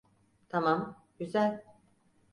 [0.49, 1.63] Tamam, güzel.